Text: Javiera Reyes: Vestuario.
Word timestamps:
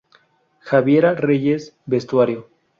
Javiera 0.61 1.13
Reyes: 1.13 1.75
Vestuario. 1.85 2.49